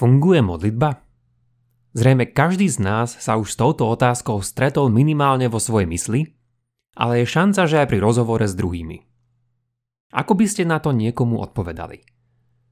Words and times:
Funguje 0.00 0.40
modlitba? 0.40 1.04
Zrejme 1.92 2.32
každý 2.32 2.72
z 2.72 2.80
nás 2.80 3.20
sa 3.20 3.36
už 3.36 3.52
s 3.52 3.60
touto 3.60 3.84
otázkou 3.84 4.40
stretol 4.40 4.88
minimálne 4.88 5.44
vo 5.52 5.60
svojej 5.60 5.84
mysli, 5.92 6.40
ale 6.96 7.20
je 7.20 7.28
šanca, 7.28 7.68
že 7.68 7.84
aj 7.84 7.88
pri 7.92 8.00
rozhovore 8.00 8.48
s 8.48 8.56
druhými. 8.56 9.04
Ako 10.16 10.40
by 10.40 10.48
ste 10.48 10.64
na 10.64 10.80
to 10.80 10.96
niekomu 10.96 11.36
odpovedali? 11.44 12.00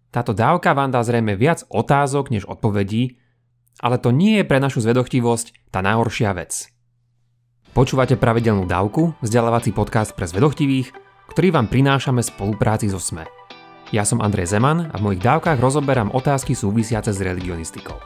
Táto 0.08 0.32
dávka 0.32 0.72
vám 0.72 0.88
dá 0.88 1.04
zrejme 1.04 1.36
viac 1.36 1.68
otázok 1.68 2.32
než 2.32 2.48
odpovedí, 2.48 3.20
ale 3.76 4.00
to 4.00 4.08
nie 4.08 4.40
je 4.40 4.48
pre 4.48 4.56
našu 4.56 4.80
zvedochtivosť 4.80 5.68
tá 5.68 5.84
najhoršia 5.84 6.32
vec. 6.32 6.72
Počúvate 7.76 8.16
pravidelnú 8.16 8.64
dávku, 8.64 9.12
vzdelávací 9.20 9.76
podcast 9.76 10.16
pre 10.16 10.24
zvedochtivých, 10.24 10.96
ktorý 11.28 11.52
vám 11.52 11.68
prinášame 11.68 12.24
spolupráci 12.24 12.88
so 12.88 12.96
SME. 12.96 13.37
Ja 13.88 14.04
som 14.04 14.20
Andrej 14.20 14.52
Zeman 14.52 14.92
a 14.92 15.00
v 15.00 15.04
mojich 15.10 15.24
dávkach 15.24 15.56
rozoberám 15.56 16.12
otázky 16.12 16.52
súvisiace 16.52 17.08
s 17.08 17.24
religionistikou. 17.24 17.96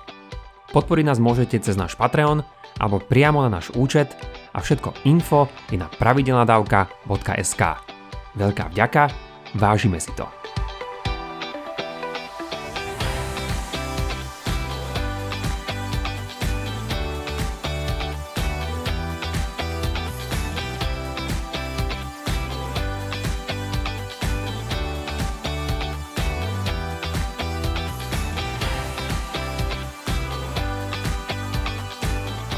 Podporiť 0.70 1.04
nás 1.10 1.18
môžete 1.18 1.58
cez 1.58 1.74
náš 1.74 1.98
Patreon 1.98 2.46
alebo 2.78 3.02
priamo 3.02 3.42
na 3.42 3.50
náš 3.58 3.74
účet 3.74 4.14
a 4.54 4.62
všetko 4.62 5.04
info 5.10 5.50
je 5.74 5.76
na 5.76 5.90
pravidelnadavka.sk. 5.90 7.62
Veľká 8.38 8.64
vďaka, 8.70 9.02
vážime 9.58 9.98
si 9.98 10.14
to. 10.14 10.24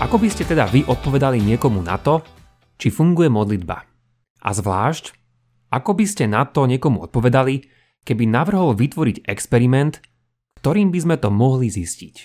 Ako 0.02 0.18
by 0.18 0.26
ste 0.26 0.42
teda 0.42 0.66
vy 0.66 0.82
odpovedali 0.90 1.38
niekomu 1.38 1.78
na 1.78 1.94
to, 2.02 2.18
či 2.74 2.90
funguje 2.90 3.30
modlitba? 3.30 3.86
A 4.42 4.50
zvlášť, 4.50 5.14
ako 5.70 5.94
by 5.94 6.04
ste 6.10 6.26
na 6.26 6.42
to 6.50 6.66
niekomu 6.66 7.06
odpovedali, 7.06 7.62
keby 8.02 8.26
navrhol 8.26 8.74
vytvoriť 8.74 9.22
experiment, 9.30 10.02
ktorým 10.58 10.90
by 10.90 10.98
sme 10.98 11.16
to 11.22 11.30
mohli 11.30 11.70
zistiť? 11.70 12.16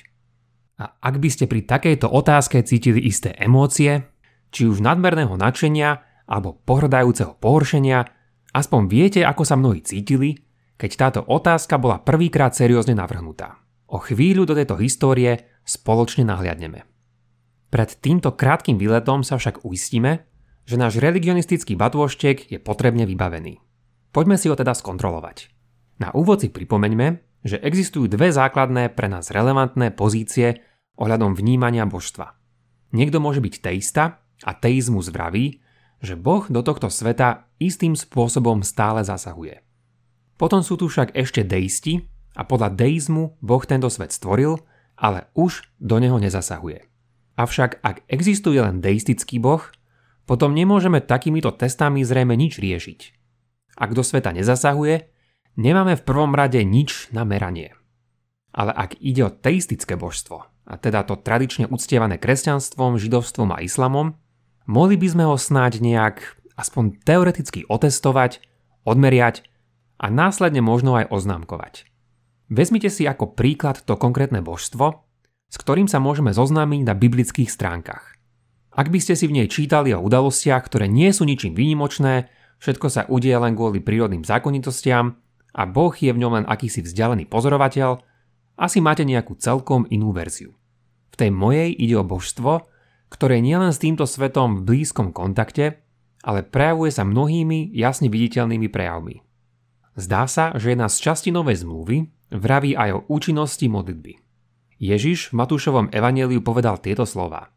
A 0.81 0.97
ak 0.97 1.21
by 1.21 1.29
ste 1.29 1.45
pri 1.45 1.61
takejto 1.61 2.09
otázke 2.09 2.57
cítili 2.65 3.05
isté 3.05 3.37
emócie, 3.37 4.01
či 4.49 4.65
už 4.65 4.81
nadmerného 4.81 5.37
nadšenia 5.37 6.01
alebo 6.25 6.57
pohrdajúceho 6.65 7.37
pohoršenia, 7.37 8.01
aspoň 8.49 8.81
viete, 8.89 9.21
ako 9.21 9.45
sa 9.45 9.53
mnohí 9.53 9.85
cítili, 9.85 10.41
keď 10.73 10.91
táto 10.97 11.21
otázka 11.21 11.77
bola 11.77 12.01
prvýkrát 12.01 12.57
seriózne 12.57 12.97
navrhnutá. 12.97 13.61
O 13.93 14.01
chvíľu 14.01 14.49
do 14.49 14.57
tejto 14.57 14.73
histórie 14.81 15.61
spoločne 15.61 16.25
nahliadneme. 16.25 16.98
Pred 17.69 17.89
týmto 18.01 18.33
krátkým 18.33 18.81
výletom 18.81 19.21
sa 19.21 19.37
však 19.37 19.61
uistíme, 19.61 20.25
že 20.65 20.77
náš 20.77 20.97
religionistický 21.01 21.77
batôštek 21.77 22.49
je 22.49 22.57
potrebne 22.61 23.05
vybavený. 23.05 23.61
Poďme 24.09 24.41
si 24.41 24.49
ho 24.49 24.57
teda 24.57 24.73
skontrolovať. 24.73 25.53
Na 26.01 26.09
úvod 26.17 26.41
si 26.41 26.49
pripomeňme, 26.49 27.21
že 27.45 27.61
existujú 27.61 28.09
dve 28.09 28.33
základné 28.33 28.93
pre 28.97 29.05
nás 29.05 29.29
relevantné 29.29 29.93
pozície 29.93 30.65
ohľadom 30.97 31.37
vnímania 31.37 31.85
božstva. 31.85 32.35
Niekto 32.89 33.21
môže 33.21 33.39
byť 33.39 33.55
teista 33.61 34.25
a 34.41 34.51
teizmus 34.57 35.13
vraví, 35.13 35.61
že 36.01 36.17
Boh 36.17 36.47
do 36.49 36.65
tohto 36.65 36.89
sveta 36.89 37.47
istým 37.61 37.93
spôsobom 37.93 38.65
stále 38.65 39.05
zasahuje. 39.05 39.61
Potom 40.39 40.63
sú 40.63 40.79
tu 40.79 40.89
však 40.89 41.13
ešte 41.13 41.45
deisti 41.45 42.07
a 42.33 42.47
podľa 42.47 42.73
deizmu 42.73 43.37
Boh 43.43 43.63
tento 43.67 43.91
svet 43.91 44.15
stvoril, 44.15 44.57
ale 44.95 45.27
už 45.35 45.67
do 45.77 45.99
neho 45.99 46.17
nezasahuje. 46.17 46.88
Avšak 47.39 47.79
ak 47.79 48.03
existuje 48.11 48.59
len 48.59 48.83
deistický 48.83 49.39
boh, 49.39 49.63
potom 50.27 50.51
nemôžeme 50.51 50.99
takýmito 50.99 51.55
testami 51.55 52.03
zrejme 52.03 52.35
nič 52.35 52.59
riešiť. 52.59 52.99
Ak 53.79 53.95
do 53.95 54.03
sveta 54.03 54.35
nezasahuje, 54.35 55.07
nemáme 55.55 55.95
v 55.95 56.03
prvom 56.03 56.35
rade 56.35 56.59
nič 56.67 57.07
na 57.15 57.23
meranie. 57.23 57.71
Ale 58.51 58.75
ak 58.75 58.99
ide 58.99 59.23
o 59.23 59.31
teistické 59.31 59.95
božstvo, 59.95 60.51
a 60.69 60.73
teda 60.75 61.07
to 61.07 61.15
tradične 61.15 61.71
uctievané 61.71 62.19
kresťanstvom, 62.19 62.99
židovstvom 62.99 63.55
a 63.55 63.63
islamom, 63.63 64.19
mohli 64.67 64.99
by 64.99 65.07
sme 65.07 65.23
ho 65.23 65.39
snáď 65.39 65.79
nejak 65.79 66.37
aspoň 66.59 66.99
teoreticky 67.07 67.63
otestovať, 67.71 68.43
odmeriať 68.83 69.47
a 69.95 70.11
následne 70.11 70.59
možno 70.59 70.99
aj 70.99 71.07
oznámkovať. 71.07 71.87
Vezmite 72.51 72.91
si 72.91 73.07
ako 73.07 73.31
príklad 73.31 73.79
to 73.87 73.95
konkrétne 73.95 74.43
božstvo 74.43 75.08
s 75.49 75.55
ktorým 75.57 75.89
sa 75.89 75.97
môžeme 75.97 76.29
zoznámiť 76.29 76.81
na 76.85 76.93
biblických 76.93 77.49
stránkach. 77.49 78.15
Ak 78.79 78.93
by 78.93 79.01
ste 79.01 79.17
si 79.17 79.25
v 79.25 79.35
nej 79.41 79.47
čítali 79.49 79.91
o 79.91 79.99
udalostiach, 79.99 80.63
ktoré 80.69 80.87
nie 80.87 81.09
sú 81.11 81.25
ničím 81.25 81.57
výnimočné, 81.57 82.29
všetko 82.61 82.87
sa 82.87 83.03
udie 83.09 83.33
len 83.35 83.57
kvôli 83.57 83.81
prírodným 83.81 84.23
zákonitostiam 84.23 85.17
a 85.51 85.61
Boh 85.65 85.91
je 85.91 86.13
v 86.13 86.21
ňom 86.21 86.33
len 86.39 86.45
akýsi 86.45 86.85
vzdialený 86.85 87.27
pozorovateľ, 87.27 87.99
asi 88.59 88.79
máte 88.79 89.03
nejakú 89.03 89.35
celkom 89.35 89.89
inú 89.89 90.13
verziu. 90.13 90.53
V 91.11 91.15
tej 91.17 91.33
mojej 91.33 91.73
ide 91.73 91.97
o 91.97 92.05
božstvo, 92.05 92.69
ktoré 93.09 93.41
nie 93.41 93.57
len 93.57 93.73
s 93.73 93.81
týmto 93.81 94.05
svetom 94.05 94.61
v 94.61 94.65
blízkom 94.69 95.11
kontakte, 95.11 95.81
ale 96.21 96.45
prejavuje 96.45 96.93
sa 96.93 97.07
mnohými 97.07 97.73
jasne 97.73 98.11
viditeľnými 98.11 98.67
prejavmi. 98.69 99.23
Zdá 99.97 100.29
sa, 100.29 100.55
že 100.55 100.71
jedna 100.71 100.87
z 100.87 100.97
časti 101.03 101.33
novej 101.33 101.65
zmluvy 101.65 102.07
vraví 102.31 102.77
aj 102.77 102.89
o 102.95 103.03
účinnosti 103.11 103.67
modlitby. 103.67 104.28
Ježiš 104.79 105.35
v 105.35 105.43
Matúšovom 105.43 105.91
evaneliu 105.91 106.39
povedal 106.39 106.79
tieto 106.79 107.03
slova. 107.03 107.51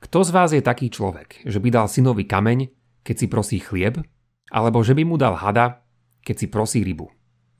Kto 0.00 0.24
z 0.24 0.30
vás 0.32 0.50
je 0.56 0.64
taký 0.64 0.88
človek, 0.88 1.44
že 1.44 1.60
by 1.60 1.68
dal 1.68 1.84
synovi 1.84 2.24
kameň, 2.24 2.72
keď 3.04 3.16
si 3.20 3.26
prosí 3.28 3.60
chlieb, 3.60 4.00
alebo 4.48 4.80
že 4.80 4.96
by 4.96 5.04
mu 5.04 5.20
dal 5.20 5.36
hada, 5.36 5.84
keď 6.24 6.36
si 6.40 6.46
prosí 6.48 6.80
rybu? 6.80 7.12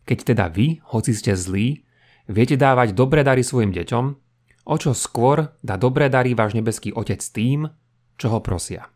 Keď 0.08 0.32
teda 0.32 0.48
vy, 0.48 0.80
hoci 0.96 1.12
ste 1.12 1.36
zlí, 1.36 1.84
viete 2.24 2.56
dávať 2.56 2.96
dobré 2.96 3.20
dary 3.20 3.44
svojim 3.44 3.68
deťom, 3.68 4.04
o 4.64 4.76
čo 4.80 4.96
skôr 4.96 5.52
dá 5.60 5.76
dobré 5.76 6.08
dary 6.08 6.32
váš 6.32 6.56
nebeský 6.56 6.96
Otec 6.96 7.20
tým, 7.20 7.68
čo 8.16 8.32
ho 8.32 8.40
prosia. 8.40 8.88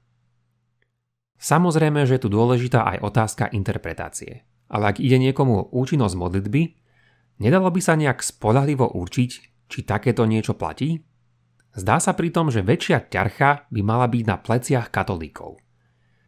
Samozrejme, 1.37 2.09
že 2.09 2.17
je 2.17 2.25
tu 2.25 2.33
dôležitá 2.33 2.89
aj 2.97 3.05
otázka 3.05 3.53
interpretácie. 3.53 4.49
Ale 4.73 4.97
ak 4.97 4.97
ide 4.97 5.21
niekomu 5.21 5.53
o 5.61 5.69
účinnosť 5.77 6.17
modlitby, 6.17 6.63
nedalo 7.43 7.69
by 7.69 7.81
sa 7.85 8.01
nejak 8.01 8.25
spolahlivo 8.25 8.97
určiť, 8.97 9.50
či 9.71 9.87
takéto 9.87 10.27
niečo 10.27 10.59
platí? 10.59 11.07
Zdá 11.71 12.03
sa 12.03 12.19
pritom, 12.19 12.51
že 12.51 12.67
väčšia 12.67 13.07
ťarcha 13.07 13.71
by 13.71 13.81
mala 13.87 14.11
byť 14.11 14.25
na 14.27 14.37
pleciach 14.43 14.91
katolíkov. 14.91 15.63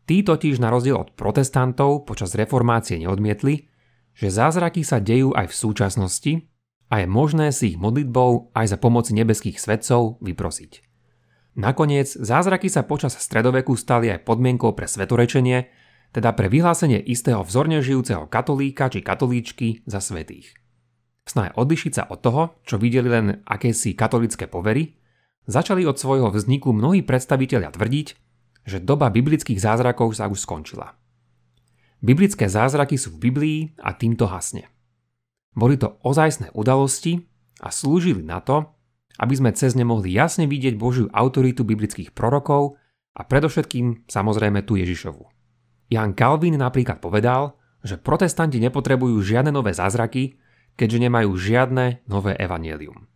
Tí 0.07 0.23
totiž 0.23 0.63
na 0.63 0.71
rozdiel 0.71 0.95
od 0.95 1.19
protestantov 1.19 2.07
počas 2.07 2.39
reformácie 2.39 3.03
neodmietli, 3.03 3.67
že 4.15 4.31
zázraky 4.31 4.87
sa 4.87 5.03
dejú 5.03 5.35
aj 5.35 5.51
v 5.51 5.59
súčasnosti 5.59 6.33
a 6.93 7.03
je 7.03 7.07
možné 7.11 7.51
si 7.51 7.75
ich 7.75 7.81
modlitbou 7.81 8.55
aj 8.55 8.77
za 8.77 8.79
pomoci 8.79 9.17
nebeských 9.19 9.59
svetcov 9.59 10.23
vyprosiť. 10.23 10.85
Nakoniec 11.59 12.09
zázraky 12.09 12.73
sa 12.73 12.87
počas 12.87 13.19
stredoveku 13.19 13.77
stali 13.77 14.09
aj 14.09 14.25
podmienkou 14.25 14.73
pre 14.73 14.89
svetorečenie, 14.89 15.69
teda 16.13 16.37
pre 16.37 16.53
vyhlásenie 16.53 17.01
istého 17.01 17.41
vzorne 17.45 17.81
žijúceho 17.81 18.29
katolíka 18.29 18.93
či 18.93 19.01
katolíčky 19.01 19.81
za 19.89 20.01
svetých. 20.01 20.62
Snahe 21.23 21.55
odlišiť 21.55 21.93
sa 21.95 22.05
od 22.11 22.19
toho, 22.19 22.43
čo 22.67 22.83
videli 22.83 23.07
len 23.07 23.47
akési 23.47 23.95
katolické 23.95 24.51
povery, 24.51 24.99
začali 25.47 25.87
od 25.87 25.95
svojho 25.99 26.35
vzniku 26.35 26.75
mnohí 26.75 27.07
predstavitelia 27.07 27.71
tvrdiť, 27.71 28.09
že 28.67 28.83
doba 28.83 29.11
biblických 29.11 29.59
zázrakov 29.59 30.15
sa 30.15 30.27
už 30.31 30.43
skončila. 30.43 30.99
Biblické 32.03 32.51
zázraky 32.51 32.99
sú 32.99 33.15
v 33.15 33.31
Biblii 33.31 33.59
a 33.79 33.95
týmto 33.95 34.27
hasne. 34.27 34.67
Boli 35.55 35.79
to 35.79 36.03
ozajstné 36.03 36.51
udalosti 36.51 37.23
a 37.63 37.71
slúžili 37.71 38.27
na 38.27 38.43
to, 38.43 38.67
aby 39.23 39.35
sme 39.39 39.55
cez 39.55 39.79
ne 39.79 39.87
mohli 39.87 40.11
jasne 40.11 40.51
vidieť 40.51 40.75
Božiu 40.75 41.07
autoritu 41.15 41.63
biblických 41.63 42.11
prorokov 42.11 42.75
a 43.15 43.23
predovšetkým 43.23 44.09
samozrejme 44.11 44.65
tu 44.67 44.81
Ježišovu. 44.81 45.23
Jan 45.93 46.17
Calvin 46.17 46.57
napríklad 46.57 46.99
povedal, 46.99 47.55
že 47.85 48.01
protestanti 48.01 48.57
nepotrebujú 48.59 49.21
žiadne 49.21 49.53
nové 49.53 49.77
zázraky, 49.77 50.41
keďže 50.77 51.09
nemajú 51.09 51.31
žiadne 51.37 52.05
nové 52.09 52.37
evanielium. 52.37 53.09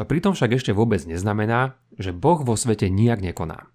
To 0.00 0.08
pritom 0.08 0.32
však 0.32 0.56
ešte 0.56 0.72
vôbec 0.72 1.04
neznamená, 1.04 1.76
že 2.00 2.16
Boh 2.16 2.40
vo 2.40 2.56
svete 2.56 2.88
nijak 2.88 3.20
nekoná. 3.20 3.68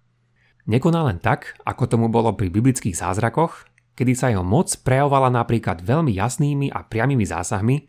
Nekoná 0.66 1.06
len 1.06 1.22
tak, 1.22 1.54
ako 1.62 1.86
tomu 1.86 2.06
bolo 2.10 2.34
pri 2.34 2.50
biblických 2.50 2.98
zázrakoch, 2.98 3.70
kedy 3.94 4.12
sa 4.18 4.34
jeho 4.34 4.42
moc 4.42 4.66
prejavovala 4.82 5.30
napríklad 5.30 5.86
veľmi 5.86 6.10
jasnými 6.10 6.74
a 6.74 6.82
priamými 6.82 7.22
zásahmi, 7.22 7.86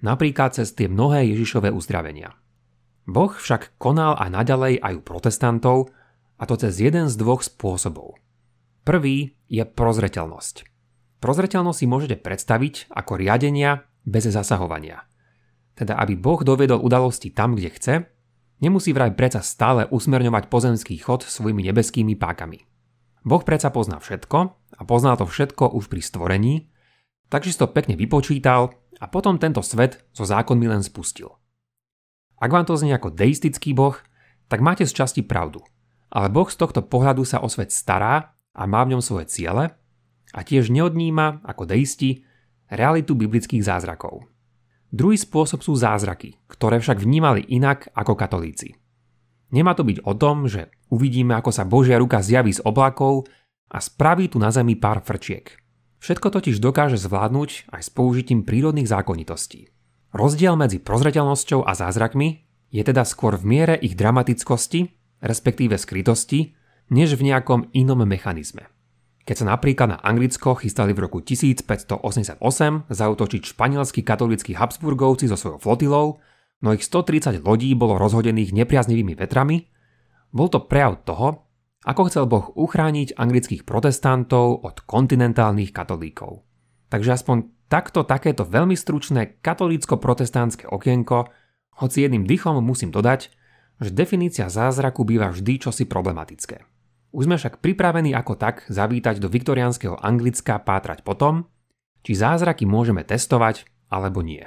napríklad 0.00 0.56
cez 0.56 0.72
tie 0.72 0.88
mnohé 0.88 1.28
Ježišové 1.36 1.68
uzdravenia. 1.68 2.32
Boh 3.04 3.28
však 3.28 3.76
konal 3.76 4.16
aj 4.16 4.32
naďalej 4.32 4.80
aj 4.80 4.92
u 4.96 5.02
protestantov, 5.04 5.78
a 6.40 6.42
to 6.48 6.56
cez 6.58 6.80
jeden 6.80 7.06
z 7.06 7.14
dvoch 7.20 7.44
spôsobov. 7.44 8.16
Prvý 8.82 9.36
je 9.46 9.62
prozreteľnosť. 9.62 10.66
Prozreteľnosť 11.20 11.78
si 11.78 11.86
môžete 11.88 12.16
predstaviť 12.20 12.90
ako 12.90 13.12
riadenia 13.16 13.86
bez 14.04 14.28
zasahovania. 14.28 15.08
teda 15.74 15.98
aby 15.98 16.14
Boh 16.14 16.38
dovedol 16.46 16.78
udalosti 16.78 17.34
tam, 17.34 17.58
kde 17.58 17.68
chce, 17.74 17.94
nemusí 18.62 18.94
vraj 18.94 19.10
predsa 19.18 19.42
stále 19.42 19.90
usmerňovať 19.90 20.46
pozemský 20.46 20.94
chod 21.02 21.26
svojimi 21.26 21.66
nebeskými 21.66 22.14
pákami. 22.14 22.62
Boh 23.26 23.42
predsa 23.42 23.74
pozná 23.74 23.98
všetko 23.98 24.38
a 24.54 24.82
pozná 24.86 25.18
to 25.18 25.26
všetko 25.26 25.74
už 25.74 25.90
pri 25.90 25.98
stvorení, 25.98 26.54
takže 27.26 27.50
si 27.50 27.58
to 27.58 27.66
pekne 27.72 27.98
vypočítal 27.98 28.70
a 29.02 29.04
potom 29.10 29.40
tento 29.42 29.64
svet 29.66 30.06
so 30.14 30.22
zákonmi 30.22 30.70
len 30.70 30.86
spustil. 30.86 31.34
Ak 32.38 32.52
vám 32.52 32.68
to 32.68 32.78
znie 32.78 32.94
ako 32.94 33.10
deistický 33.10 33.74
boh, 33.74 33.98
tak 34.46 34.60
máte 34.60 34.84
z 34.84 34.92
časti 34.92 35.24
pravdu. 35.24 35.64
Ale 36.14 36.30
boh 36.30 36.46
z 36.46 36.60
tohto 36.60 36.84
pohľadu 36.84 37.26
sa 37.26 37.42
o 37.42 37.48
svet 37.50 37.74
stará 37.74 38.36
a 38.54 38.62
má 38.70 38.86
v 38.86 38.94
ňom 38.94 39.02
svoje 39.02 39.26
ciele 39.26 39.74
a 40.30 40.40
tiež 40.44 40.70
neodníma, 40.70 41.42
ako 41.42 41.66
deisti, 41.66 42.22
realitu 42.74 43.14
biblických 43.14 43.62
zázrakov. 43.62 44.26
Druhý 44.94 45.18
spôsob 45.18 45.62
sú 45.62 45.74
zázraky, 45.74 46.38
ktoré 46.46 46.78
však 46.78 47.02
vnímali 47.02 47.42
inak 47.50 47.90
ako 47.98 48.14
katolíci. 48.14 48.78
Nemá 49.50 49.74
to 49.74 49.86
byť 49.86 50.02
o 50.06 50.12
tom, 50.14 50.50
že 50.50 50.70
uvidíme, 50.90 51.34
ako 51.38 51.50
sa 51.50 51.66
Božia 51.66 51.98
ruka 51.98 52.22
zjaví 52.22 52.54
z 52.54 52.62
oblakov 52.62 53.26
a 53.70 53.78
spraví 53.78 54.30
tu 54.30 54.42
na 54.42 54.50
zemi 54.54 54.74
pár 54.74 55.02
frčiek. 55.02 55.54
Všetko 56.02 56.30
totiž 56.30 56.58
dokáže 56.58 56.98
zvládnuť 56.98 57.70
aj 57.70 57.82
s 57.86 57.90
použitím 57.90 58.42
prírodných 58.42 58.90
zákonitostí. 58.90 59.70
Rozdiel 60.14 60.54
medzi 60.54 60.78
prozreteľnosťou 60.78 61.66
a 61.66 61.72
zázrakmi 61.74 62.46
je 62.74 62.82
teda 62.82 63.06
skôr 63.06 63.38
v 63.38 63.46
miere 63.46 63.74
ich 63.78 63.94
dramatickosti, 63.94 64.94
respektíve 65.22 65.78
skrytosti, 65.78 66.54
než 66.90 67.14
v 67.16 67.30
nejakom 67.30 67.70
inom 67.72 68.02
mechanizme. 68.04 68.73
Keď 69.24 69.36
sa 69.40 69.46
napríklad 69.56 69.88
na 69.88 69.98
Anglicko 70.04 70.52
chystali 70.60 70.92
v 70.92 71.08
roku 71.08 71.24
1588 71.24 72.44
zautočiť 72.92 73.42
španielskí 73.56 74.04
katolíckí 74.04 74.52
Habsburgovci 74.52 75.32
so 75.32 75.36
svojou 75.40 75.60
flotilou, 75.64 76.06
no 76.60 76.76
ich 76.76 76.84
130 76.84 77.40
lodí 77.40 77.72
bolo 77.72 77.96
rozhodených 77.96 78.52
nepriaznivými 78.52 79.16
vetrami, 79.16 79.72
bol 80.28 80.52
to 80.52 80.60
prejav 80.68 81.00
toho, 81.08 81.48
ako 81.88 82.12
chcel 82.12 82.24
Boh 82.28 82.52
uchrániť 82.52 83.16
anglických 83.16 83.64
protestantov 83.64 84.60
od 84.60 84.84
kontinentálnych 84.84 85.72
katolíkov. 85.72 86.44
Takže 86.92 87.16
aspoň 87.16 87.48
takto 87.72 88.04
takéto 88.04 88.44
veľmi 88.44 88.76
stručné 88.76 89.40
katolícko-protestantské 89.40 90.68
okienko, 90.68 91.32
hoci 91.80 92.04
jedným 92.04 92.28
dychom 92.28 92.60
musím 92.60 92.92
dodať, 92.92 93.32
že 93.80 93.90
definícia 93.90 94.52
zázraku 94.52 95.04
býva 95.04 95.32
vždy 95.32 95.64
čosi 95.64 95.88
problematické. 95.88 96.73
Už 97.14 97.30
sme 97.30 97.38
však 97.38 97.62
pripravení 97.62 98.10
ako 98.10 98.34
tak 98.34 98.66
zavítať 98.66 99.22
do 99.22 99.30
viktoriánskeho 99.30 100.02
Anglicka 100.02 100.58
pátrať 100.58 101.06
po 101.06 101.14
tom, 101.14 101.46
či 102.02 102.18
zázraky 102.18 102.66
môžeme 102.66 103.06
testovať 103.06 103.70
alebo 103.86 104.18
nie. 104.18 104.42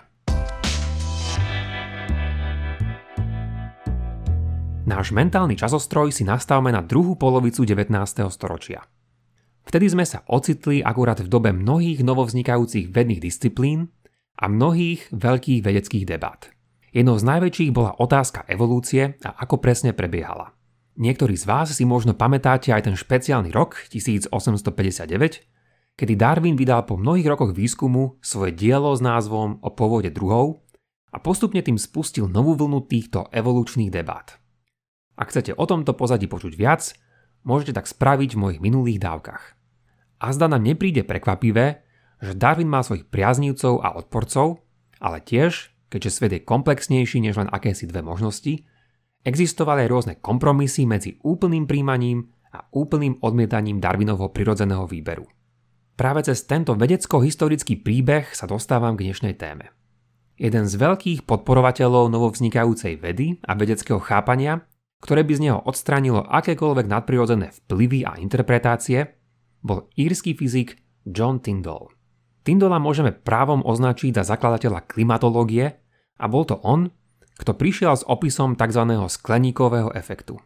Náš 4.84 5.16
mentálny 5.16 5.56
časostroj 5.56 6.12
si 6.12 6.28
nastavme 6.28 6.76
na 6.76 6.84
druhú 6.84 7.16
polovicu 7.16 7.64
19. 7.64 7.88
storočia. 8.28 8.84
Vtedy 9.64 9.88
sme 9.88 10.04
sa 10.04 10.28
ocitli 10.28 10.84
akurát 10.84 11.24
v 11.24 11.32
dobe 11.32 11.56
mnohých 11.56 12.04
novovznikajúcich 12.04 12.92
vedných 12.92 13.24
disciplín 13.24 13.96
a 14.36 14.52
mnohých 14.52 15.08
veľkých 15.16 15.64
vedeckých 15.64 16.04
debát. 16.04 16.52
Jednou 16.92 17.16
z 17.16 17.28
najväčších 17.32 17.72
bola 17.72 17.96
otázka 17.96 18.44
evolúcie 18.48 19.16
a 19.24 19.40
ako 19.40 19.60
presne 19.60 19.92
prebiehala. 19.96 20.57
Niektorí 20.98 21.38
z 21.38 21.46
vás 21.46 21.70
si 21.70 21.86
možno 21.86 22.18
pamätáte 22.18 22.74
aj 22.74 22.90
ten 22.90 22.98
špeciálny 22.98 23.54
rok 23.54 23.78
1859, 23.94 25.46
kedy 25.94 26.14
Darwin 26.18 26.58
vydal 26.58 26.90
po 26.90 26.98
mnohých 26.98 27.30
rokoch 27.30 27.54
výskumu 27.54 28.18
svoje 28.18 28.58
dielo 28.58 28.90
s 28.98 29.02
názvom 29.06 29.62
O 29.62 29.70
pôvode 29.78 30.10
druhov 30.10 30.66
a 31.14 31.22
postupne 31.22 31.62
tým 31.62 31.78
spustil 31.78 32.26
novú 32.26 32.58
vlnu 32.58 32.90
týchto 32.90 33.30
evolučných 33.30 33.94
debát. 33.94 34.42
Ak 35.14 35.30
chcete 35.30 35.54
o 35.54 35.70
tomto 35.70 35.94
pozadí 35.94 36.26
počuť 36.26 36.58
viac, 36.58 36.98
môžete 37.46 37.78
tak 37.78 37.86
spraviť 37.86 38.34
v 38.34 38.42
mojich 38.42 38.60
minulých 38.66 38.98
dávkach. 38.98 39.54
A 40.18 40.34
zda 40.34 40.50
nám 40.50 40.66
nepríde 40.66 41.06
prekvapivé, 41.06 41.86
že 42.26 42.34
Darwin 42.34 42.74
má 42.74 42.82
svojich 42.82 43.06
priaznívcov 43.06 43.86
a 43.86 43.94
odporcov, 43.94 44.66
ale 44.98 45.22
tiež, 45.22 45.70
keďže 45.94 46.10
svet 46.10 46.32
je 46.34 46.42
komplexnejší 46.42 47.22
než 47.22 47.38
len 47.38 47.54
akési 47.54 47.86
dve 47.86 48.02
možnosti, 48.02 48.66
Existovali 49.28 49.92
rôzne 49.92 50.24
kompromisy 50.24 50.88
medzi 50.88 51.20
úplným 51.20 51.68
príjmaním 51.68 52.32
a 52.56 52.64
úplným 52.72 53.20
odmietaním 53.20 53.84
Darwinovho 53.84 54.32
prirodzeného 54.32 54.88
výberu. 54.88 55.28
Práve 56.00 56.24
cez 56.24 56.48
tento 56.48 56.80
vedecko-historický 56.80 57.84
príbeh 57.84 58.32
sa 58.32 58.48
dostávam 58.48 58.96
k 58.96 59.12
dnešnej 59.12 59.36
téme. 59.36 59.76
Jeden 60.40 60.64
z 60.64 60.80
veľkých 60.80 61.28
podporovateľov 61.28 62.08
novovznikajúcej 62.08 63.04
vedy 63.04 63.44
a 63.44 63.52
vedeckého 63.60 64.00
chápania, 64.00 64.64
ktoré 65.04 65.28
by 65.28 65.34
z 65.36 65.44
neho 65.44 65.60
odstránilo 65.60 66.24
akékoľvek 66.24 66.88
nadprirodzené 66.88 67.52
vplyvy 67.52 68.08
a 68.08 68.16
interpretácie, 68.24 69.12
bol 69.60 69.92
írsky 70.00 70.40
fyzik 70.40 70.80
John 71.04 71.44
Tyndall. 71.44 71.92
Tyndola 72.48 72.80
môžeme 72.80 73.12
právom 73.12 73.60
označiť 73.60 74.24
za 74.24 74.24
zakladateľa 74.24 74.88
klimatológie 74.88 75.84
a 76.16 76.26
bol 76.32 76.48
to 76.48 76.64
on, 76.64 76.96
kto 77.38 77.54
prišiel 77.54 77.94
s 77.94 78.04
opisom 78.04 78.58
tzv. 78.58 78.84
skleníkového 79.08 79.94
efektu. 79.94 80.42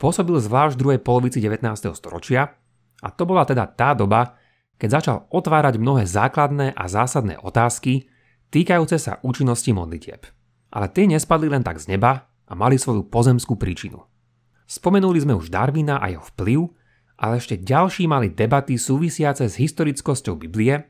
Pôsobil 0.00 0.40
zvlášť 0.40 0.74
v 0.74 0.80
druhej 0.80 1.00
polovici 1.04 1.38
19. 1.38 1.62
storočia 1.94 2.56
a 3.04 3.08
to 3.12 3.22
bola 3.28 3.46
teda 3.46 3.68
tá 3.70 3.94
doba, 3.94 4.34
keď 4.80 4.88
začal 4.98 5.16
otvárať 5.30 5.78
mnohé 5.78 6.08
základné 6.08 6.74
a 6.74 6.84
zásadné 6.90 7.38
otázky 7.38 8.10
týkajúce 8.50 8.98
sa 8.98 9.22
účinnosti 9.22 9.70
modlitieb. 9.70 10.26
Ale 10.72 10.90
tie 10.90 11.06
nespadli 11.06 11.52
len 11.52 11.62
tak 11.62 11.78
z 11.78 11.94
neba 11.94 12.26
a 12.26 12.52
mali 12.58 12.80
svoju 12.80 13.06
pozemskú 13.06 13.54
príčinu. 13.54 14.02
Spomenuli 14.66 15.20
sme 15.22 15.36
už 15.36 15.52
Darwina 15.52 16.00
a 16.00 16.08
jeho 16.10 16.24
vplyv, 16.34 16.60
ale 17.22 17.38
ešte 17.38 17.60
ďalší 17.60 18.10
mali 18.10 18.32
debaty 18.32 18.74
súvisiace 18.80 19.46
s 19.46 19.60
historickosťou 19.60 20.34
Biblie, 20.34 20.82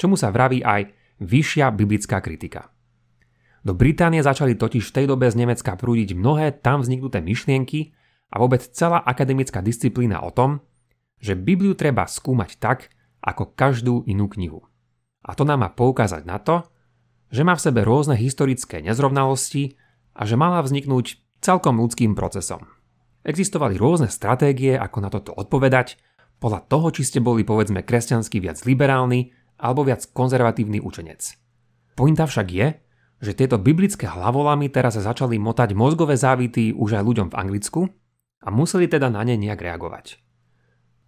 čomu 0.00 0.16
sa 0.16 0.32
vraví 0.32 0.64
aj 0.64 0.88
vyššia 1.20 1.68
biblická 1.74 2.24
kritika. 2.24 2.73
Do 3.64 3.72
Británie 3.72 4.20
začali 4.20 4.60
totiž 4.60 4.92
v 4.92 4.94
tej 5.00 5.06
dobe 5.08 5.24
z 5.32 5.40
Nemecka 5.40 5.72
prúdiť 5.72 6.12
mnohé 6.12 6.52
tam 6.60 6.84
vzniknuté 6.84 7.24
myšlienky 7.24 7.96
a 8.28 8.36
vôbec 8.36 8.60
celá 8.60 9.00
akademická 9.00 9.64
disciplína 9.64 10.20
o 10.20 10.28
tom, 10.28 10.60
že 11.16 11.32
Bibliu 11.32 11.72
treba 11.72 12.04
skúmať 12.04 12.60
tak, 12.60 12.92
ako 13.24 13.56
každú 13.56 14.04
inú 14.04 14.28
knihu. 14.36 14.68
A 15.24 15.32
to 15.32 15.48
nám 15.48 15.64
má 15.64 15.72
poukázať 15.72 16.28
na 16.28 16.36
to, 16.36 16.68
že 17.32 17.40
má 17.40 17.56
v 17.56 17.64
sebe 17.64 17.80
rôzne 17.80 18.20
historické 18.20 18.84
nezrovnalosti 18.84 19.80
a 20.12 20.28
že 20.28 20.36
mala 20.36 20.60
vzniknúť 20.60 21.24
celkom 21.40 21.80
ľudským 21.80 22.12
procesom. 22.12 22.68
Existovali 23.24 23.80
rôzne 23.80 24.12
stratégie, 24.12 24.76
ako 24.76 24.98
na 25.00 25.08
toto 25.08 25.32
odpovedať, 25.32 25.96
podľa 26.36 26.68
toho, 26.68 26.92
či 26.92 27.08
ste 27.08 27.24
boli 27.24 27.40
povedzme 27.40 27.80
kresťanský 27.80 28.44
viac 28.44 28.60
liberálny 28.68 29.32
alebo 29.56 29.88
viac 29.88 30.04
konzervatívny 30.12 30.84
učenec. 30.84 31.32
Pointa 31.96 32.28
však 32.28 32.48
je, 32.52 32.83
že 33.24 33.32
tieto 33.32 33.56
biblické 33.56 34.04
hlavolamy 34.04 34.68
teraz 34.68 35.00
začali 35.00 35.40
motať 35.40 35.72
mozgové 35.72 36.20
závity 36.20 36.76
už 36.76 37.00
aj 37.00 37.02
ľuďom 37.02 37.28
v 37.32 37.38
Anglicku 37.40 37.80
a 38.44 38.48
museli 38.52 38.84
teda 38.84 39.08
na 39.08 39.24
ne 39.24 39.40
nejak 39.40 39.58
reagovať. 39.58 40.20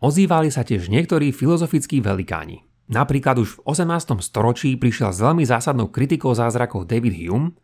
Ozývali 0.00 0.48
sa 0.48 0.64
tiež 0.64 0.88
niektorí 0.88 1.32
filozofickí 1.32 2.00
velikáni. 2.00 2.64
Napríklad 2.88 3.36
už 3.42 3.60
v 3.60 3.62
18. 3.68 4.22
storočí 4.24 4.78
prišiel 4.80 5.12
s 5.12 5.20
veľmi 5.20 5.44
zásadnou 5.44 5.92
kritikou 5.92 6.32
zázrakov 6.32 6.88
David 6.88 7.16
Hume 7.18 7.58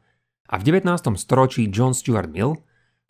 a 0.50 0.60
v 0.60 0.62
19. 0.68 1.16
storočí 1.16 1.70
John 1.72 1.96
Stuart 1.96 2.28
Mill, 2.28 2.60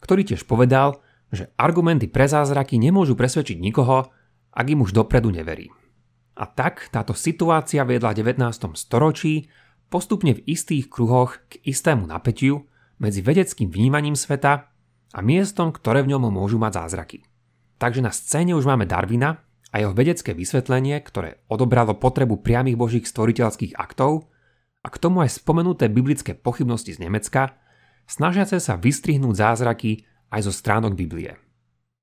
ktorý 0.04 0.22
tiež 0.26 0.44
povedal, 0.44 1.00
že 1.32 1.48
argumenty 1.56 2.06
pre 2.06 2.28
zázraky 2.28 2.76
nemôžu 2.76 3.16
presvedčiť 3.16 3.56
nikoho, 3.56 4.12
ak 4.52 4.66
im 4.68 4.84
už 4.84 4.92
dopredu 4.92 5.32
neverí. 5.32 5.72
A 6.36 6.44
tak 6.44 6.92
táto 6.92 7.16
situácia 7.16 7.84
viedla 7.88 8.12
v 8.12 8.28
19. 8.28 8.76
storočí 8.76 9.48
postupne 9.92 10.32
v 10.32 10.40
istých 10.48 10.88
kruhoch 10.88 11.36
k 11.52 11.60
istému 11.68 12.08
napätiu 12.08 12.64
medzi 12.96 13.20
vedeckým 13.20 13.68
vnímaním 13.68 14.16
sveta 14.16 14.72
a 15.12 15.18
miestom, 15.20 15.68
ktoré 15.68 16.00
v 16.00 16.16
ňom 16.16 16.32
môžu 16.32 16.56
mať 16.56 16.80
zázraky. 16.80 17.28
Takže 17.76 18.00
na 18.00 18.08
scéne 18.08 18.56
už 18.56 18.64
máme 18.64 18.88
Darwina 18.88 19.44
a 19.68 19.84
jeho 19.84 19.92
vedecké 19.92 20.32
vysvetlenie, 20.32 20.96
ktoré 21.04 21.44
odobralo 21.52 21.92
potrebu 22.00 22.40
priamých 22.40 22.80
božích 22.80 23.04
stvoriteľských 23.04 23.76
aktov 23.76 24.32
a 24.80 24.88
k 24.88 24.96
tomu 24.96 25.20
aj 25.20 25.36
spomenuté 25.44 25.92
biblické 25.92 26.32
pochybnosti 26.32 26.96
z 26.96 27.04
Nemecka, 27.04 27.60
snažiace 28.08 28.56
sa 28.58 28.80
vystrihnúť 28.80 29.36
zázraky 29.36 30.08
aj 30.32 30.40
zo 30.48 30.52
stránok 30.54 30.96
Biblie. 30.96 31.36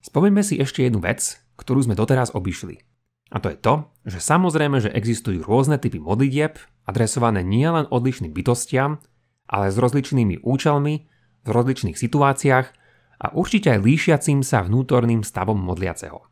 Spomeňme 0.05 0.45
si 0.45 0.61
ešte 0.61 0.85
jednu 0.85 1.01
vec, 1.01 1.41
ktorú 1.57 1.83
sme 1.89 1.97
doteraz 1.97 2.31
obišli. 2.37 2.88
A 3.29 3.37
to 3.37 3.53
je 3.53 3.57
to, 3.61 3.73
že 4.09 4.19
samozrejme, 4.25 4.81
že 4.81 4.89
existujú 4.89 5.45
rôzne 5.45 5.77
typy 5.77 6.01
modlitieb, 6.01 6.57
adresované 6.89 7.45
nielen 7.45 7.85
odlišným 7.93 8.33
bytostiam, 8.33 8.97
ale 9.45 9.69
s 9.69 9.77
rozličnými 9.77 10.41
účelmi, 10.41 10.95
v 11.45 11.49
rozličných 11.49 11.97
situáciách 11.97 12.67
a 13.19 13.27
určite 13.37 13.77
aj 13.77 13.85
líšiacim 13.85 14.41
sa 14.41 14.65
vnútorným 14.65 15.21
stavom 15.21 15.57
modliaceho. 15.61 16.25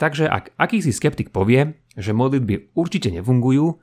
Takže 0.00 0.26
ak 0.26 0.56
akýsi 0.56 0.90
skeptik 0.90 1.30
povie, 1.30 1.76
že 1.94 2.16
modlitby 2.16 2.72
určite 2.72 3.12
nefungujú, 3.12 3.78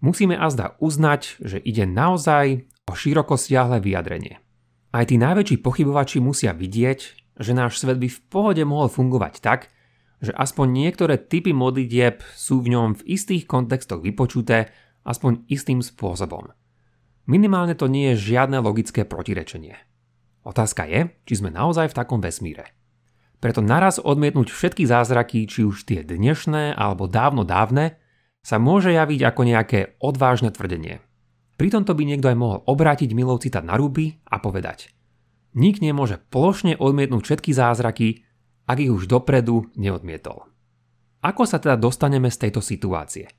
musíme 0.00 0.34
azda 0.34 0.74
uznať, 0.80 1.38
že 1.44 1.58
ide 1.60 1.84
naozaj 1.84 2.64
o 2.88 2.96
široko 2.96 3.36
siahle 3.36 3.78
vyjadrenie. 3.78 4.40
Aj 4.88 5.04
tí 5.04 5.20
najväčší 5.20 5.60
pochybovači 5.60 6.24
musia 6.24 6.56
vidieť, 6.56 6.98
že 7.38 7.52
náš 7.52 7.84
svet 7.84 8.00
by 8.00 8.08
v 8.08 8.22
pohode 8.32 8.64
mohol 8.64 8.88
fungovať 8.88 9.44
tak, 9.44 9.68
že 10.18 10.34
aspoň 10.34 10.66
niektoré 10.70 11.14
typy 11.18 11.54
modlitieb 11.54 12.22
sú 12.34 12.62
v 12.62 12.74
ňom 12.74 12.98
v 12.98 13.06
istých 13.14 13.46
kontextoch 13.46 14.02
vypočuté 14.02 14.70
aspoň 15.06 15.46
istým 15.46 15.78
spôsobom. 15.78 16.50
Minimálne 17.28 17.76
to 17.76 17.86
nie 17.86 18.12
je 18.14 18.34
žiadne 18.34 18.58
logické 18.58 19.04
protirečenie. 19.04 19.76
Otázka 20.48 20.88
je, 20.88 21.12
či 21.28 21.34
sme 21.38 21.52
naozaj 21.52 21.92
v 21.92 21.98
takom 21.98 22.24
vesmíre. 22.24 22.72
Preto 23.38 23.62
naraz 23.62 24.02
odmietnúť 24.02 24.50
všetky 24.50 24.88
zázraky, 24.88 25.46
či 25.46 25.62
už 25.62 25.86
tie 25.86 26.02
dnešné 26.02 26.74
alebo 26.74 27.06
dávno 27.06 27.46
dávne, 27.46 28.00
sa 28.42 28.58
môže 28.58 28.90
javiť 28.90 29.20
ako 29.28 29.42
nejaké 29.44 29.80
odvážne 30.02 30.50
tvrdenie. 30.50 31.04
Pri 31.58 31.68
tomto 31.74 31.92
by 31.94 32.02
niekto 32.06 32.30
aj 32.30 32.38
mohol 32.38 32.58
obrátiť 32.66 33.12
milov 33.14 33.42
citát 33.42 33.66
na 33.66 33.74
ruby 33.74 34.18
a 34.30 34.38
povedať 34.38 34.94
Nik 35.58 35.82
nemôže 35.82 36.22
plošne 36.30 36.78
odmietnúť 36.78 37.22
všetky 37.24 37.50
zázraky, 37.50 38.27
ak 38.68 38.76
ich 38.84 38.92
už 38.92 39.08
dopredu 39.08 39.72
neodmietol. 39.80 40.44
Ako 41.24 41.48
sa 41.48 41.56
teda 41.56 41.80
dostaneme 41.80 42.28
z 42.28 42.46
tejto 42.46 42.60
situácie? 42.60 43.32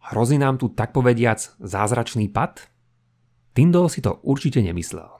Hrozí 0.00 0.40
nám 0.40 0.56
tu 0.56 0.72
tak 0.72 0.96
povediac 0.96 1.38
zázračný 1.60 2.32
pad? 2.32 2.72
Tyndall 3.52 3.92
si 3.92 4.00
to 4.00 4.18
určite 4.24 4.64
nemyslel. 4.64 5.12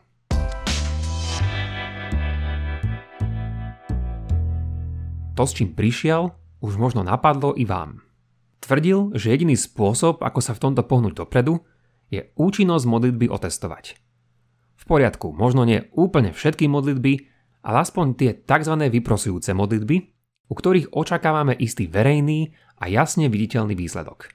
To, 5.36 5.44
s 5.44 5.52
čím 5.52 5.76
prišiel, 5.76 6.32
už 6.64 6.80
možno 6.80 7.04
napadlo 7.04 7.52
i 7.52 7.68
vám. 7.68 8.00
Tvrdil, 8.64 9.12
že 9.16 9.36
jediný 9.36 9.56
spôsob, 9.56 10.24
ako 10.24 10.40
sa 10.40 10.56
v 10.56 10.62
tomto 10.64 10.82
pohnúť 10.84 11.24
dopredu, 11.24 11.60
je 12.08 12.28
účinnosť 12.40 12.84
modlitby 12.88 13.28
otestovať. 13.28 14.00
V 14.80 14.84
poriadku, 14.84 15.32
možno 15.32 15.64
nie 15.64 15.88
úplne 15.94 16.34
všetky 16.36 16.68
modlitby, 16.68 17.31
ale 17.62 17.76
aspoň 17.86 18.06
tie 18.18 18.30
tzv. 18.42 18.74
vyprosujúce 18.78 19.54
modlitby, 19.54 19.96
u 20.50 20.54
ktorých 20.54 20.92
očakávame 20.92 21.56
istý 21.56 21.88
verejný 21.88 22.52
a 22.82 22.90
jasne 22.90 23.30
viditeľný 23.30 23.78
výsledok. 23.78 24.28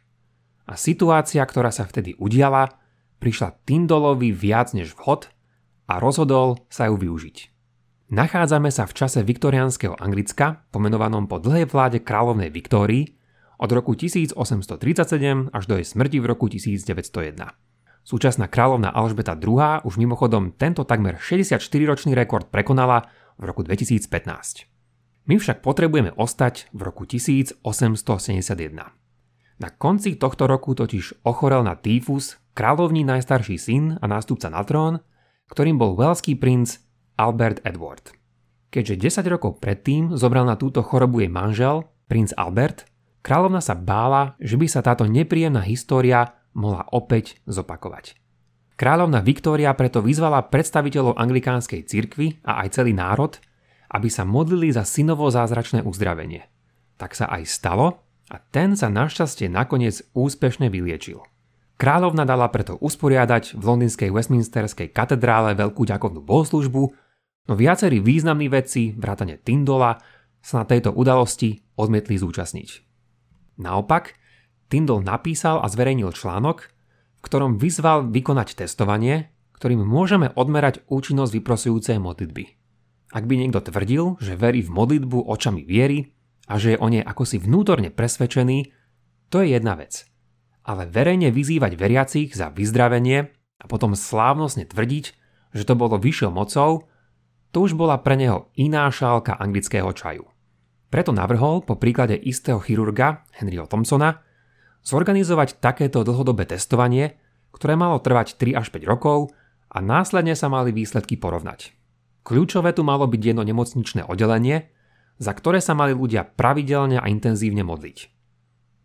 A 0.68 0.76
situácia, 0.76 1.44
ktorá 1.44 1.72
sa 1.72 1.88
vtedy 1.88 2.16
udiala, 2.20 2.72
prišla 3.20 3.64
Tindolovi 3.64 4.32
viac 4.32 4.72
než 4.76 4.96
vhod 4.96 5.32
a 5.88 6.00
rozhodol 6.00 6.68
sa 6.68 6.92
ju 6.92 7.00
využiť. 7.00 7.38
Nachádzame 8.08 8.72
sa 8.72 8.88
v 8.88 8.96
čase 8.96 9.20
viktoriánskeho 9.20 10.00
Anglicka, 10.00 10.64
pomenovanom 10.72 11.28
po 11.28 11.44
dlhej 11.44 11.68
vláde 11.68 12.00
kráľovnej 12.00 12.48
Viktórii, 12.56 13.20
od 13.58 13.70
roku 13.74 13.98
1837 13.98 15.50
až 15.50 15.64
do 15.66 15.76
jej 15.76 15.88
smrti 15.88 16.18
v 16.22 16.26
roku 16.30 16.46
1901. 16.46 17.67
Súčasná 18.08 18.48
kráľovna 18.48 18.96
Alžbeta 18.96 19.36
II 19.36 19.84
už 19.84 20.00
mimochodom 20.00 20.56
tento 20.56 20.88
takmer 20.88 21.20
64-ročný 21.20 22.16
rekord 22.16 22.48
prekonala 22.48 23.04
v 23.36 23.52
roku 23.52 23.68
2015. 23.68 24.08
My 25.28 25.36
však 25.36 25.60
potrebujeme 25.60 26.16
ostať 26.16 26.72
v 26.72 26.88
roku 26.88 27.04
1871. 27.04 27.68
Na 29.60 29.70
konci 29.76 30.16
tohto 30.16 30.48
roku 30.48 30.72
totiž 30.72 31.28
ochorel 31.28 31.68
na 31.68 31.76
týfus 31.76 32.40
kráľovní 32.56 33.04
najstarší 33.04 33.60
syn 33.60 34.00
a 34.00 34.08
nástupca 34.08 34.48
na 34.48 34.64
trón, 34.64 35.04
ktorým 35.52 35.76
bol 35.76 36.00
welský 36.00 36.40
princ 36.40 36.80
Albert 37.20 37.60
Edward. 37.68 38.16
Keďže 38.72 39.20
10 39.20 39.36
rokov 39.36 39.60
predtým 39.60 40.16
zobral 40.16 40.48
na 40.48 40.56
túto 40.56 40.80
chorobu 40.80 41.28
jej 41.28 41.32
manžel, 41.32 41.84
princ 42.08 42.32
Albert, 42.40 42.88
Kráľovna 43.28 43.60
sa 43.60 43.76
bála, 43.76 44.40
že 44.40 44.56
by 44.56 44.72
sa 44.72 44.80
táto 44.80 45.04
nepríjemná 45.04 45.60
história 45.68 46.37
mohla 46.58 46.90
opäť 46.90 47.38
zopakovať. 47.46 48.18
Kráľovna 48.78 49.22
Viktória 49.22 49.74
preto 49.78 50.02
vyzvala 50.02 50.50
predstaviteľov 50.50 51.18
anglikánskej 51.18 51.86
cirkvy 51.86 52.42
a 52.46 52.66
aj 52.66 52.82
celý 52.82 52.94
národ, 52.98 53.38
aby 53.94 54.10
sa 54.10 54.26
modlili 54.26 54.74
za 54.74 54.86
synovo 54.86 55.30
zázračné 55.30 55.86
uzdravenie. 55.86 56.46
Tak 56.98 57.14
sa 57.14 57.30
aj 57.30 57.46
stalo 57.46 58.02
a 58.28 58.38
ten 58.38 58.78
sa 58.78 58.90
našťastie 58.90 59.48
nakoniec 59.48 60.02
úspešne 60.14 60.68
vyliečil. 60.70 61.24
Kráľovna 61.78 62.26
dala 62.26 62.50
preto 62.50 62.78
usporiadať 62.82 63.54
v 63.54 63.64
londýnskej 63.64 64.10
Westminsterskej 64.10 64.90
katedrále 64.90 65.54
veľkú 65.54 65.86
ďakovnú 65.86 66.26
bohoslužbu, 66.26 66.84
no 67.48 67.54
viacerí 67.54 68.02
významní 68.02 68.50
vedci, 68.50 68.98
vrátane 68.98 69.38
Tindola, 69.38 70.02
sa 70.42 70.62
na 70.62 70.66
tejto 70.66 70.94
udalosti 70.94 71.62
odmietli 71.78 72.18
zúčastniť. 72.18 72.70
Naopak, 73.62 74.18
Tyndall 74.68 75.04
napísal 75.04 75.64
a 75.64 75.68
zverejnil 75.72 76.12
článok, 76.12 76.68
v 77.20 77.22
ktorom 77.24 77.56
vyzval 77.56 78.12
vykonať 78.12 78.60
testovanie, 78.60 79.32
ktorým 79.56 79.82
môžeme 79.82 80.30
odmerať 80.36 80.86
účinnosť 80.92 81.32
vyprosujúcej 81.42 81.98
modlitby. 81.98 82.44
Ak 83.16 83.24
by 83.24 83.34
niekto 83.40 83.64
tvrdil, 83.64 84.20
že 84.20 84.36
verí 84.36 84.62
v 84.62 84.74
modlitbu 84.76 85.26
očami 85.26 85.64
viery 85.64 86.12
a 86.52 86.60
že 86.60 86.76
je 86.76 86.82
o 86.84 86.88
nej 86.92 87.02
ako 87.02 87.24
si 87.24 87.40
vnútorne 87.40 87.90
presvedčený, 87.90 88.70
to 89.32 89.42
je 89.44 89.56
jedna 89.56 89.80
vec. 89.80 90.04
Ale 90.68 90.84
verejne 90.86 91.32
vyzývať 91.32 91.80
veriacich 91.80 92.36
za 92.36 92.52
vyzdravenie 92.52 93.32
a 93.58 93.66
potom 93.66 93.96
slávnostne 93.96 94.68
tvrdiť, 94.68 95.06
že 95.56 95.64
to 95.64 95.74
bolo 95.80 95.96
vyššou 95.96 96.32
mocou, 96.36 96.92
to 97.56 97.58
už 97.64 97.80
bola 97.80 97.96
pre 98.04 98.20
neho 98.20 98.52
iná 98.60 98.86
šálka 98.92 99.40
anglického 99.40 99.90
čaju. 99.96 100.28
Preto 100.92 101.16
navrhol 101.16 101.64
po 101.64 101.80
príklade 101.80 102.20
istého 102.20 102.60
chirurga 102.60 103.24
Henryho 103.40 103.68
Thompsona 103.68 104.27
zorganizovať 104.84 105.62
takéto 105.62 106.04
dlhodobé 106.04 106.46
testovanie, 106.50 107.18
ktoré 107.54 107.74
malo 107.74 107.98
trvať 108.02 108.38
3 108.38 108.60
až 108.60 108.68
5 108.70 108.86
rokov 108.86 109.34
a 109.72 109.82
následne 109.82 110.38
sa 110.38 110.48
mali 110.48 110.74
výsledky 110.74 111.18
porovnať. 111.18 111.74
Kľúčové 112.28 112.76
tu 112.76 112.84
malo 112.84 113.08
byť 113.08 113.22
jedno 113.34 113.44
nemocničné 113.48 114.04
oddelenie, 114.04 114.68
za 115.18 115.32
ktoré 115.34 115.64
sa 115.64 115.74
mali 115.74 115.96
ľudia 115.96 116.28
pravidelne 116.28 117.00
a 117.02 117.10
intenzívne 117.10 117.64
modliť. 117.64 118.14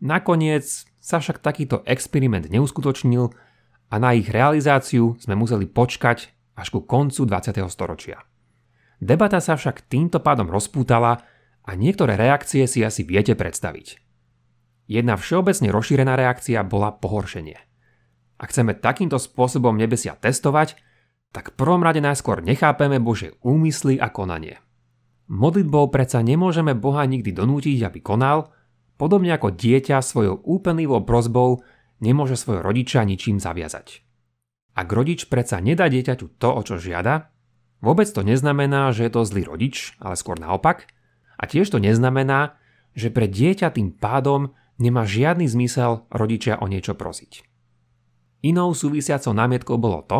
Nakoniec 0.03 0.65
sa 0.99 1.19
však 1.19 1.39
takýto 1.39 1.83
experiment 1.87 2.47
neuskutočnil 2.47 3.31
a 3.91 3.95
na 3.99 4.15
ich 4.15 4.27
realizáciu 4.27 5.15
sme 5.19 5.35
museli 5.37 5.69
počkať 5.69 6.33
až 6.57 6.67
ku 6.73 6.83
koncu 6.83 7.23
20. 7.23 7.61
storočia. 7.71 8.23
Debata 9.03 9.43
sa 9.43 9.59
však 9.59 9.87
týmto 9.91 10.23
pádom 10.23 10.47
rozpútala 10.47 11.23
a 11.63 11.71
niektoré 11.75 12.19
reakcie 12.19 12.67
si 12.67 12.83
asi 12.83 13.03
viete 13.03 13.35
predstaviť. 13.35 14.02
Jedna 14.85 15.15
všeobecne 15.15 15.71
rozšírená 15.71 16.13
reakcia 16.19 16.61
bola 16.63 16.91
pohoršenie. 16.91 17.57
Ak 18.37 18.51
chceme 18.51 18.75
takýmto 18.75 19.15
spôsobom 19.15 19.75
nebesia 19.79 20.19
testovať, 20.19 20.75
tak 21.31 21.53
v 21.53 21.57
prvom 21.57 21.81
rade 21.81 22.03
najskôr 22.03 22.43
nechápeme 22.43 22.99
Bože 22.99 23.39
úmysly 23.41 23.97
a 23.97 24.11
konanie. 24.11 24.59
Modlitbou 25.31 25.87
predsa 25.89 26.19
nemôžeme 26.19 26.75
Boha 26.75 27.07
nikdy 27.07 27.31
donútiť, 27.31 27.79
aby 27.87 27.99
konal, 28.03 28.51
podobne 28.99 29.31
ako 29.33 29.55
dieťa 29.55 30.03
svojou 30.03 30.43
úplnivou 30.43 31.01
prozbou 31.07 31.63
nemôže 32.03 32.35
svojho 32.35 32.61
rodiča 32.61 33.07
ničím 33.07 33.39
zaviazať. 33.39 34.03
Ak 34.75 34.91
rodič 34.91 35.31
predsa 35.31 35.63
nedá 35.63 35.87
dieťaťu 35.87 36.37
to, 36.37 36.49
o 36.51 36.61
čo 36.61 36.75
žiada, 36.75 37.31
vôbec 37.79 38.09
to 38.11 38.21
neznamená, 38.21 38.91
že 38.91 39.07
je 39.07 39.11
to 39.15 39.21
zlý 39.23 39.47
rodič, 39.47 39.95
ale 40.03 40.19
skôr 40.19 40.35
naopak– 40.37 40.83
a 41.37 41.43
tiež 41.43 41.75
to 41.75 41.83
neznamená, 41.83 42.55
že 42.95 43.11
pre 43.11 43.27
dieťa 43.27 43.75
tým 43.75 43.91
pádom 43.91 44.55
nemá 44.77 45.05
žiadny 45.05 45.45
zmysel 45.49 46.05
rodičia 46.09 46.61
o 46.61 46.69
niečo 46.69 46.93
prosiť. 46.97 47.45
Inou 48.43 48.75
súvisiacou 48.75 49.31
námietkou 49.31 49.79
bolo 49.79 50.03
to, 50.03 50.19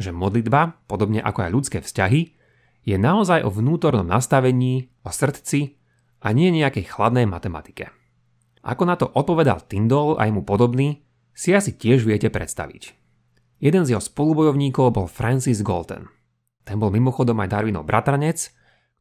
že 0.00 0.14
modlitba, 0.14 0.82
podobne 0.88 1.20
ako 1.20 1.38
aj 1.46 1.50
ľudské 1.52 1.78
vzťahy, 1.84 2.36
je 2.82 2.96
naozaj 2.96 3.44
o 3.44 3.52
vnútornom 3.52 4.08
nastavení, 4.08 4.90
o 5.04 5.10
srdci 5.12 5.78
a 6.24 6.32
nie 6.32 6.50
nejakej 6.50 6.88
chladnej 6.88 7.28
matematike. 7.28 7.92
Ako 8.62 8.82
na 8.88 8.96
to 8.96 9.10
odpovedal 9.12 9.62
Tyndall 9.68 10.16
a 10.16 10.26
mu 10.32 10.42
podobný, 10.42 11.04
si 11.34 11.52
asi 11.52 11.76
tiež 11.76 12.06
viete 12.06 12.30
predstaviť. 12.32 12.94
Jeden 13.62 13.86
z 13.86 13.94
jeho 13.94 14.02
spolubojovníkov 14.02 14.94
bol 14.94 15.06
Francis 15.06 15.62
Galton. 15.62 16.10
Ten 16.62 16.78
bol 16.78 16.90
mimochodom 16.90 17.38
aj 17.42 17.52
Darwinov 17.52 17.86
bratranec 17.86 18.50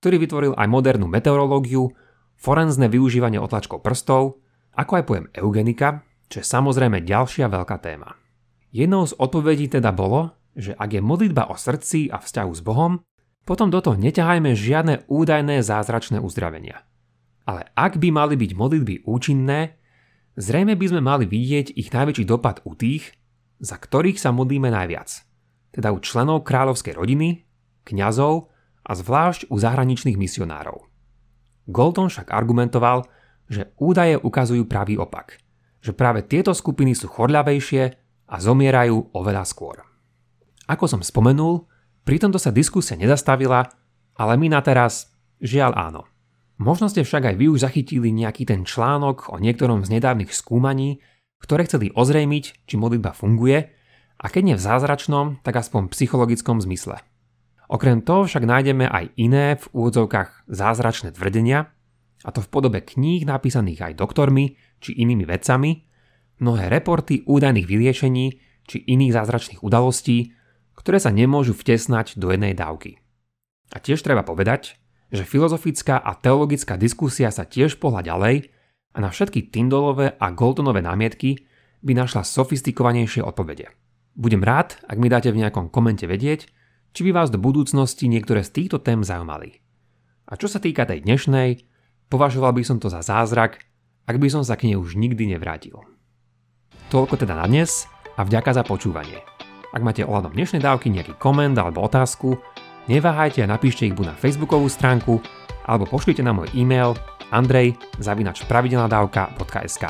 ktorý 0.01 0.17
vytvoril 0.17 0.53
aj 0.57 0.65
modernú 0.67 1.05
meteorológiu, 1.05 1.93
forenzné 2.41 2.89
využívanie 2.89 3.37
otlačkov 3.37 3.85
prstov, 3.85 4.41
ako 4.75 4.91
aj 4.99 5.03
pojem 5.07 5.25
eugenika, 5.35 6.03
čo 6.31 6.39
je 6.39 6.45
samozrejme 6.47 7.03
ďalšia 7.03 7.51
veľká 7.51 7.77
téma. 7.83 8.15
Jednou 8.71 9.03
z 9.03 9.13
odpovedí 9.19 9.67
teda 9.67 9.91
bolo, 9.91 10.31
že 10.55 10.71
ak 10.75 10.95
je 10.95 11.01
modlitba 11.03 11.51
o 11.51 11.55
srdci 11.59 12.07
a 12.07 12.19
vzťahu 12.19 12.51
s 12.55 12.61
Bohom, 12.63 13.03
potom 13.43 13.67
do 13.67 13.83
toho 13.83 13.99
neťahajme 13.99 14.55
žiadne 14.55 15.07
údajné 15.11 15.59
zázračné 15.65 16.23
uzdravenia. 16.23 16.85
Ale 17.43 17.67
ak 17.73 17.97
by 17.99 18.09
mali 18.13 18.37
byť 18.37 18.51
modlitby 18.53 18.95
účinné, 19.03 19.75
zrejme 20.37 20.77
by 20.77 20.85
sme 20.87 21.01
mali 21.01 21.25
vidieť 21.27 21.75
ich 21.75 21.89
najväčší 21.91 22.23
dopad 22.23 22.63
u 22.63 22.77
tých, 22.77 23.11
za 23.59 23.75
ktorých 23.75 24.21
sa 24.21 24.31
modlíme 24.31 24.71
najviac. 24.71 25.09
Teda 25.73 25.91
u 25.91 25.99
členov 25.99 26.47
kráľovskej 26.47 26.95
rodiny, 26.95 27.43
kňazov 27.83 28.53
a 28.85 28.91
zvlášť 28.93 29.49
u 29.49 29.55
zahraničných 29.57 30.19
misionárov. 30.19 30.85
Golton 31.69 32.09
však 32.09 32.29
argumentoval, 32.33 33.05
že 33.51 33.75
údaje 33.75 34.15
ukazujú 34.15 34.63
pravý 34.63 34.95
opak, 34.95 35.35
že 35.83 35.91
práve 35.91 36.23
tieto 36.23 36.55
skupiny 36.55 36.95
sú 36.95 37.11
chorľavejšie 37.11 37.83
a 38.31 38.35
zomierajú 38.39 39.11
oveľa 39.11 39.43
skôr. 39.43 39.83
Ako 40.71 40.87
som 40.87 41.03
spomenul, 41.03 41.67
pri 42.07 42.23
tomto 42.23 42.39
sa 42.39 42.55
diskusia 42.55 42.95
nezastavila, 42.95 43.67
ale 44.15 44.33
my 44.39 44.55
na 44.55 44.63
teraz 44.63 45.11
žiaľ 45.43 45.75
áno. 45.75 46.07
Možno 46.55 46.87
ste 46.87 47.03
však 47.03 47.33
aj 47.33 47.35
vy 47.35 47.45
už 47.51 47.67
zachytili 47.67 48.15
nejaký 48.15 48.47
ten 48.47 48.63
článok 48.63 49.33
o 49.33 49.41
niektorom 49.41 49.83
z 49.83 49.99
nedávnych 49.99 50.31
skúmaní, 50.31 51.03
ktoré 51.43 51.67
chceli 51.67 51.91
ozrejmiť, 51.91 52.69
či 52.69 52.75
modlitba 52.79 53.11
funguje, 53.11 53.73
a 54.21 54.25
keď 54.29 54.41
nie 54.45 54.55
v 54.55 54.65
zázračnom, 54.69 55.41
tak 55.41 55.57
aspoň 55.57 55.89
v 55.89 55.93
psychologickom 55.97 56.61
zmysle. 56.61 57.01
Okrem 57.65 58.05
toho 58.05 58.29
však 58.29 58.45
nájdeme 58.45 58.85
aj 58.85 59.09
iné 59.17 59.57
v 59.57 59.65
úvodzovkách 59.73 60.45
zázračné 60.45 61.17
tvrdenia, 61.17 61.73
a 62.25 62.29
to 62.29 62.39
v 62.41 62.51
podobe 62.51 62.79
kníh 62.85 63.25
napísaných 63.25 63.91
aj 63.91 63.93
doktormi 63.97 64.57
či 64.81 64.97
inými 64.97 65.25
vedcami, 65.25 65.71
mnohé 66.41 66.69
reporty 66.69 67.25
údajných 67.25 67.67
vyliešení 67.69 68.25
či 68.65 68.77
iných 68.85 69.13
zázračných 69.13 69.61
udalostí, 69.65 70.33
ktoré 70.77 70.97
sa 70.97 71.13
nemôžu 71.13 71.53
vtesnať 71.53 72.17
do 72.17 72.33
jednej 72.33 72.57
dávky. 72.57 72.97
A 73.71 73.77
tiež 73.77 74.01
treba 74.01 74.25
povedať, 74.25 74.81
že 75.11 75.27
filozofická 75.27 75.99
a 75.99 76.15
teologická 76.15 76.79
diskusia 76.79 77.29
sa 77.29 77.43
tiež 77.43 77.77
pohľa 77.77 78.07
ďalej 78.07 78.35
a 78.95 78.97
na 78.99 79.11
všetky 79.11 79.51
Tindolové 79.51 80.15
a 80.15 80.31
Goltonové 80.31 80.83
námietky 80.83 81.47
by 81.83 81.95
našla 81.95 82.23
sofistikovanejšie 82.23 83.23
odpovede. 83.23 83.71
Budem 84.15 84.43
rád, 84.43 84.79
ak 84.87 84.97
mi 84.99 85.07
dáte 85.07 85.31
v 85.31 85.39
nejakom 85.39 85.71
komente 85.71 86.03
vedieť, 86.03 86.47
či 86.91 87.01
by 87.07 87.11
vás 87.15 87.31
do 87.31 87.39
budúcnosti 87.39 88.11
niektoré 88.11 88.43
z 88.43 88.51
týchto 88.51 88.83
tém 88.83 88.99
zaujímali. 89.03 89.63
A 90.27 90.35
čo 90.35 90.51
sa 90.51 90.59
týka 90.59 90.83
tej 90.83 91.03
dnešnej, 91.07 91.70
považoval 92.11 92.51
by 92.51 92.67
som 92.67 92.75
to 92.75 92.91
za 92.91 92.99
zázrak, 92.99 93.63
ak 94.03 94.19
by 94.19 94.27
som 94.27 94.43
sa 94.43 94.59
k 94.59 94.67
nej 94.67 94.75
už 94.75 94.99
nikdy 94.99 95.31
nevrátil. 95.31 95.79
Toľko 96.91 97.23
teda 97.23 97.39
na 97.39 97.47
dnes 97.47 97.87
a 98.19 98.27
vďaka 98.27 98.51
za 98.51 98.67
počúvanie. 98.67 99.23
Ak 99.71 99.79
máte 99.79 100.03
ohľadom 100.03 100.35
dnešnej 100.35 100.59
dávky 100.59 100.91
nejaký 100.91 101.15
koment 101.15 101.55
alebo 101.55 101.87
otázku, 101.87 102.35
neváhajte 102.91 103.39
a 103.39 103.47
napíšte 103.47 103.87
ich 103.87 103.95
buď 103.95 104.11
na 104.11 104.19
facebookovú 104.19 104.67
stránku 104.67 105.23
alebo 105.63 105.87
pošlite 105.87 106.19
na 106.19 106.35
môj 106.35 106.51
e-mail 106.51 106.99
andrej.pravidelnadavka.sk 107.31 109.83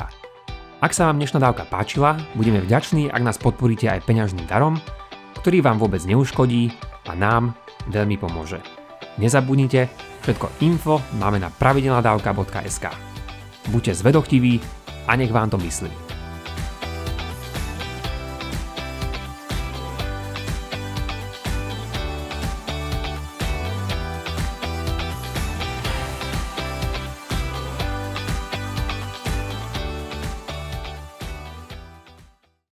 Ak 0.78 0.94
sa 0.94 1.10
vám 1.10 1.18
dnešná 1.18 1.42
dávka 1.42 1.66
páčila, 1.66 2.22
budeme 2.38 2.62
vďační, 2.62 3.10
ak 3.10 3.22
nás 3.26 3.42
podporíte 3.42 3.90
aj 3.90 4.06
peňažným 4.06 4.46
darom, 4.46 4.78
ktorý 5.42 5.58
vám 5.58 5.82
vôbec 5.82 6.06
neuškodí 6.06 6.70
a 7.10 7.18
nám 7.18 7.58
veľmi 7.90 8.14
pomôže. 8.14 8.62
Nezabudnite, 9.18 9.88
všetko 10.22 10.62
info 10.64 11.02
máme 11.20 11.38
na 11.40 11.50
pravidelnadavka.sk. 11.50 12.86
Buďte 13.68 13.92
zvedochtiví 13.94 14.60
a 15.06 15.16
nech 15.16 15.32
vám 15.32 15.50
to 15.50 15.58
myslí. 15.58 16.11